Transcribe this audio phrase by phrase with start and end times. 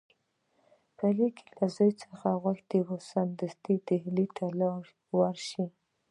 [0.97, 2.79] په لیک کې له زوی څخه غوښتي
[3.11, 4.43] سمدستي ډهلي ته
[5.17, 5.65] ورشي.